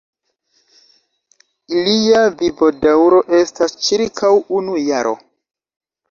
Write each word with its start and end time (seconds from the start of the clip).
Ilia 1.81 2.23
vivodaŭro 2.39 3.19
estas 3.41 3.75
ĉirkaŭ 3.89 4.31
unu 4.61 4.79
jaro. 4.85 5.13